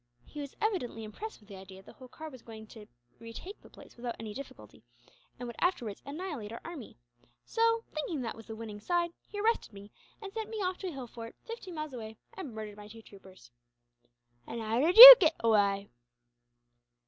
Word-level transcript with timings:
He 0.25 0.39
was 0.41 0.55
evidently 0.59 1.03
impressed 1.03 1.39
with 1.41 1.47
the 1.47 1.57
idea 1.57 1.83
that 1.83 1.93
Holkar 1.97 2.31
was 2.31 2.41
going 2.41 2.65
to 2.69 2.87
retake 3.19 3.61
the 3.61 3.69
place 3.69 3.95
without 3.95 4.15
any 4.19 4.33
difficulty, 4.33 4.81
and 5.37 5.45
would 5.45 5.55
afterwards 5.59 6.01
annihilate 6.07 6.51
our 6.51 6.59
army; 6.65 6.97
so, 7.45 7.83
thinking 7.93 8.21
that 8.23 8.33
was 8.33 8.47
the 8.47 8.55
winning 8.55 8.79
side, 8.79 9.11
he 9.29 9.39
arrested 9.39 9.73
me, 9.73 9.91
and 10.19 10.33
sent 10.33 10.49
me 10.49 10.57
off 10.57 10.79
to 10.79 10.87
a 10.87 10.91
hill 10.91 11.05
fort, 11.05 11.35
fifteen 11.45 11.75
miles 11.75 11.93
away, 11.93 12.17
and 12.33 12.55
murdered 12.55 12.77
my 12.77 12.87
two 12.87 13.03
troopers." 13.03 13.51
"And 14.47 14.59
how 14.59 14.79
did 14.79 14.97
you 14.97 15.15
get 15.19 15.35
away?" 15.41 15.91